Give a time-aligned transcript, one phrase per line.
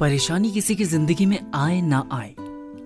[0.00, 2.34] परेशानी किसी की ज़िंदगी में आए ना आए,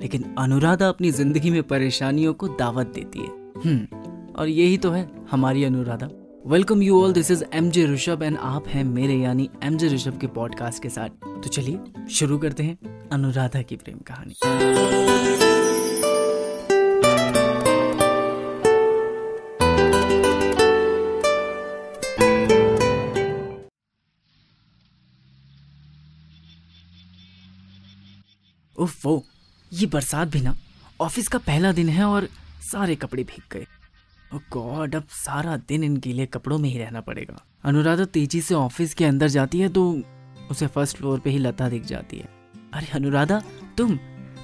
[0.03, 3.29] लेकिन अनुराधा अपनी ज़िंदगी में परेशानियों को दावत देती है।
[3.65, 6.09] हम्म और यही तो है हमारी Anuradha.
[6.47, 9.89] Welcome you all this is M J Rishabh and आप हैं मेरे यानी एम जे
[9.89, 15.58] ऋषभ के पॉडकास्ट के साथ। तो चलिए शुरू करते हैं अनुराधा की प्रेम कहानी।
[28.79, 29.07] उफ
[29.73, 30.55] ये बरसात भी ना।
[31.01, 32.29] ऑफ़िस का पहला दिन है और
[32.63, 33.67] सारे कपड़े भीग गए।
[34.53, 38.95] गॉड अब सारा दिन इन गीले कपड़ों में ही रहना पड़ेगा। अनुराधा तेज़ी से ऑफ़िस
[38.95, 40.03] के अंदर जाती है तो
[40.51, 42.29] उसे फ़र्स्ट फ्लोर पे ही लता दिख जाती है।
[42.75, 43.43] अरे अनुराधा,
[43.79, 43.97] तुम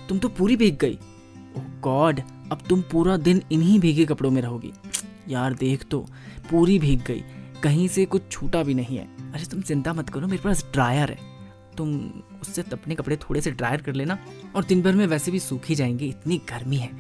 [0.08, 2.20] तुम तो पूरी भीग गई। ओ गॉड
[2.52, 4.72] अब तुम पूरा दिन इन्हीं भीगे कपड़ों में रहोगी।
[5.28, 6.00] यार देख तो
[6.50, 7.22] पूरी भीग गई।
[7.62, 11.10] कहीं से कुछ छूटा भी नहीं है। अरे तुम चिंता मत करो, मेरे पास ड्रायर
[11.10, 11.33] है।
[11.76, 11.98] तुम
[12.40, 14.18] उससे अपने कपड़े थोड़े से ड्रायर कर लेना
[14.56, 16.90] और दिन भर में वैसे भी सूख ही जाएँगे, इतनी गर्मी है।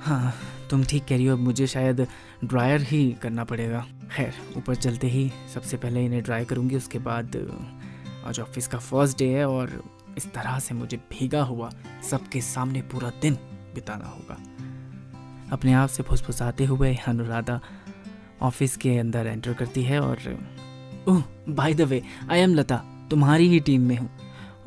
[0.00, 0.34] हाँ
[0.70, 2.06] तुम ठीक कह रही हो अब मुझे शायद
[2.44, 7.36] ड्रायर ही करना पड़ेगा। खैर, ऊपर चलते ही सबसे पहले इन्हें ड्राई करूँगी, उसके बाद,
[8.26, 9.82] आज ऑफ़िस का फ़र्स्ट डे है और
[10.16, 11.70] इस तरह से मुझे भीगा हुआ
[12.10, 13.34] सबके सामने पूरा दिन
[13.74, 14.38] बिताना होगा।
[15.52, 17.60] अपने आप से फुसफुसाते हुए अनुराधा
[18.42, 20.18] ऑफ़िस के अंदर एंटर करती है और,
[21.08, 22.93] ओह by the way I am Lata.
[23.10, 24.10] तुम्हारी ही टीम में हूँ।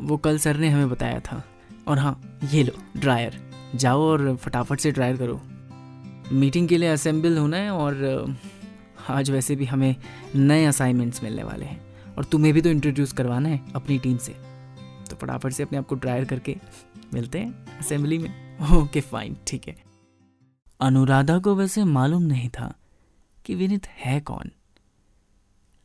[0.02, 1.44] वो कल सर ने हमें बताया था।
[1.88, 5.42] और हाँ ये लो, ड्रायर। जाओ और फटाफट से ड्रायर करो।
[6.32, 8.36] मीटिंग के लिए असेंबल होना है और
[9.10, 9.96] आज वैसे भी हमें
[10.36, 14.32] नए असाइनमेंट्स मिलने वाले हैं। और तुम्हें भी तो इंट्रोड्यूस करवाना है अपनी टीम से।
[15.10, 16.56] तो फटाफट से अपने आप को ड्रायर करके
[17.14, 19.76] मिलते हैं असेंबली में। ओके फाइन ठीक है।
[20.82, 22.74] अनुराधा को वैसे मालूम नहीं था
[23.46, 24.52] कि विनित है कौन।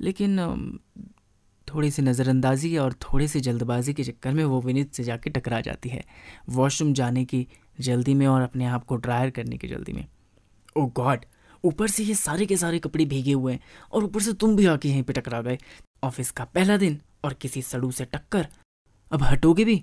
[0.01, 0.39] लेकिन
[1.75, 5.61] थोड़ी सी नज़रअंदाजी और थोड़ी सी जल्दबाजी के चक्कर में वो विनीत से जाके टकरा
[5.61, 6.05] जाती है।
[6.49, 7.47] वॉशरूम जाने की
[7.81, 10.07] जल्दी में और अपने आप को ड्रायर करने की जल्दी में।
[10.77, 11.25] Oh God!
[11.65, 13.61] ऊपर से ये सारे के सारे कपड़े भीगे हुए हैं
[13.93, 15.59] और ऊपर से तुम भी आके यहीं पे टकरा गए।
[16.05, 18.47] ऑफ़िस का पहला दिन और किसी सड़ू से टक्कर।
[19.11, 19.83] अब हटोगे भी?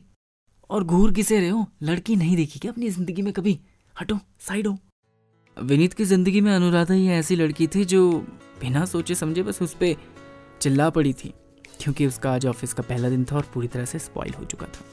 [0.69, 1.65] और घूर किसे रहे हो?
[1.83, 3.59] लड़की नहीं देखी क्या अपनी ज़िंदगी में कभी?
[3.95, 4.77] हटो साइड हो।
[5.57, 8.11] विनीत की ज़िंदगी में अनुराधा ही ऐसी लड़की थी जो
[8.61, 9.95] बिना सोचे समझे बस उस पर
[10.61, 11.33] चिल्ला पड़ी थी।
[11.79, 14.65] क्योंकि उसका आज ऑफ़िस का पहला दिन था और पूरी तरह से स्पॉइल हो चुका
[14.65, 14.85] था।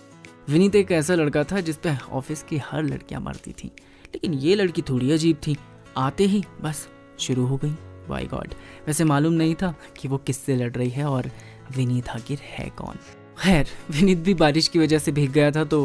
[0.48, 3.66] विनीत एक ऐसा लड़का था जिस पर ऑफ़िस की हर लड़कियाँ मरती थी,
[4.06, 5.56] लेकिन ये लड़की थोड़ी अजीब थी।
[5.97, 6.88] आते ही बस
[7.19, 7.74] शुरू हो गई।
[8.08, 8.54] वाई गॉड
[8.86, 11.30] वैसे मालूम नहीं था कि वो किससे लड़ रही है और
[11.76, 12.97] विनीत आखिर है कौन।
[13.38, 15.80] खैर, विनीत भी बारिश की वजह से भीग गया था तो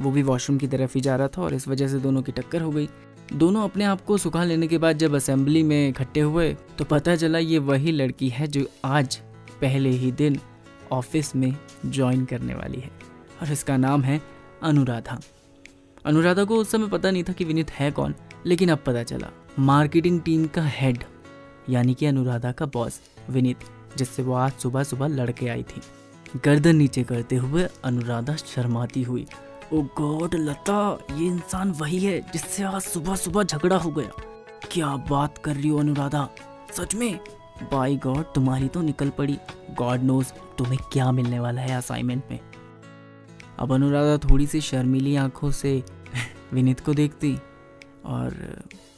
[0.00, 2.32] वो भी वॉशरूम की तरफ़ ही जा रहा था और इस वजह से दोनों की
[2.32, 2.88] टक्कर हो गई।
[3.32, 7.14] दोनों अपने आप को सुखा लेने के बाद जब असेंबली में इकट्ठे हुए तो पता
[7.16, 9.20] चला ये वही लड़की है जो आज
[9.60, 10.40] पहले ही दिन
[10.92, 11.56] ऑफ़िस में
[11.86, 12.90] ज्वाइन करने वाली है।
[13.42, 14.20] और इसका नाम है
[14.62, 15.20] अनुराधा।
[16.06, 18.14] अनुराधा को उस समय पता नहीं था कि विनीत है कौन,
[18.46, 21.04] लेकिन अब पता चला। मार्केटिंग टीम का हेड
[21.68, 23.00] यानी कि अनुराधा का बॉस
[23.30, 23.58] विनीत,
[23.96, 25.80] जिससे वो आज सुबह सुबह लड़के आई थी।
[26.44, 29.26] गर्दन नीचे करते हुए अनुराधा शर्माती हुई,
[29.72, 34.10] ओ गॉड, लता, ये इंसान वही है जिससे आज सुबह सुबह झगड़ा हो गया।
[34.72, 36.28] क्या बात कर रही हो अनुराधा?
[36.72, 37.18] सच में
[37.62, 39.38] बाई गॉड तुम्हारी तो निकल पड़ी।
[39.78, 42.38] गॉड नोज़ तुम्हें क्या मिलने वाला है असाइनमेंट में।
[43.58, 45.82] अब अनुराधा थोड़ी सी शर्मीली आँखों से
[46.52, 47.36] विनीत को देखती
[48.04, 48.36] और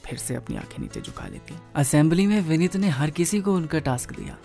[0.05, 3.78] फिर से अपनी आँखें नीचे झुका लेती। असेंबली में विनीत ने हर किसी को उनका
[3.81, 4.37] टास्क दिया।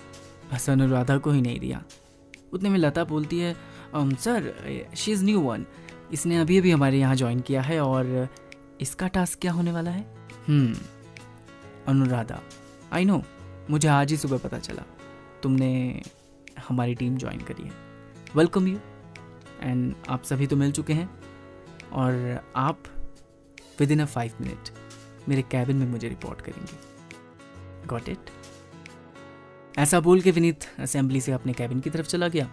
[0.53, 1.83] बस अनुराधा को ही नहीं दिया।
[2.53, 3.55] उतने में लता बोलती है
[3.95, 4.53] sir
[4.95, 5.65] she is new one
[6.13, 8.27] इसने अभी अभी हमारे यहाँ ज्वाइन किया है और
[8.81, 10.05] इसका टास्क क्या होने वाला है?
[10.47, 10.75] हम्म
[11.87, 12.39] अनुराधा
[12.93, 13.21] आई नो
[13.69, 14.83] मुझे आज ही सुबह पता चला।
[15.43, 16.01] तुमने
[16.67, 17.71] हमारी टीम ज्वाइन करी है।
[18.35, 18.79] वेलकम यू
[19.61, 21.21] एंड आप सभी तो मिल चुके हैं।
[21.91, 22.83] और आप
[23.79, 24.69] within a five minute
[25.29, 26.91] मेरे कैबिन में मुझे रिपोर्ट करेंगे।
[27.87, 28.17] गॉट इट
[29.77, 32.51] ऐसा बोल के विनीत असेंबली से अपने कैबिन की तरफ़ चला गया।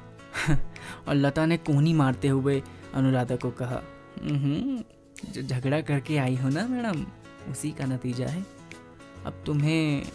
[1.08, 2.62] और लता ने कोहनी मारते हुए
[2.94, 3.82] अनुराधा को कहा
[5.24, 7.06] जो, झगड़ा करके आई हो ना मैडम?
[7.50, 8.46] उसी का नतीजा है।
[9.26, 10.06] अब तुम्हें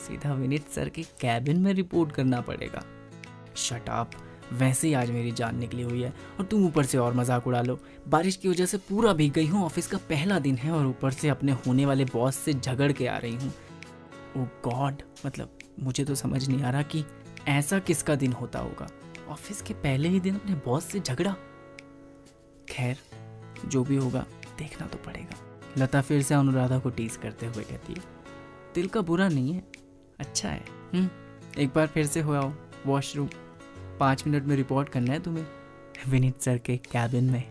[0.00, 2.82] सीधा विनीत सर के कैबिन में रिपोर्ट करना पड़ेगा।
[3.58, 4.10] शट अप
[4.52, 7.60] वैसे ही आज मेरी जान निकली हुई है और तुम ऊपर से और मज़ाक उड़ा
[7.62, 10.86] लो। बारिश की वजह से पूरा भीग गई हूँ, ऑफ़िस का पहला दिन है और
[10.86, 13.52] ऊपर से अपने होने वाले बॉस से झगड़ के आ रही हूँ।
[14.36, 17.04] ओ गॉड मतलब मुझे तो समझ नहीं आ रहा कि
[17.48, 18.88] ऐसा किसका दिन होता होगा।
[19.28, 21.34] ऑफ़िस के पहले ही दिन अपने बॉस से झगड़ा।
[22.68, 22.96] खैर,
[23.64, 24.24] जो भी होगा,
[24.58, 25.36] देखना तो पड़ेगा।
[25.78, 28.02] लता फिर से अनुराधा को टीज करते हुए कहती है,
[28.74, 29.62] दिल का बुरा नहीं है
[30.20, 31.08] अच्छा है। हम्म,
[31.58, 32.52] एक बार फिर से हो आओ
[32.86, 33.28] वॉशरूम
[34.00, 35.46] पाँच मिनट में रिपोर्ट करना है तुम्हें
[36.08, 37.42] विनीत सर के कैबिन में।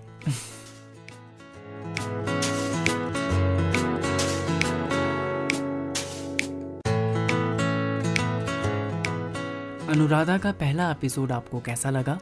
[9.90, 12.20] अनुराधा का पहला एपिसोड आपको कैसा लगा?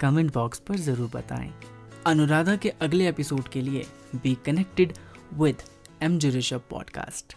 [0.00, 1.52] कमेंट बॉक्स पर ज़रूर बताएँ।
[2.06, 4.92] अनुराधा के अगले एपिसोड के लिए बी कनेक्टेड
[5.34, 5.62] विद
[6.02, 7.36] एम जुरिशप पॉडकास्ट